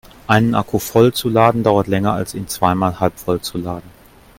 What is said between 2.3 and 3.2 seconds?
ihn zweimal